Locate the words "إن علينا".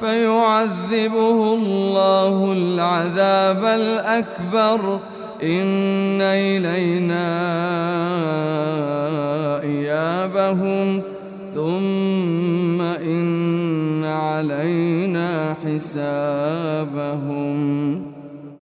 12.80-15.54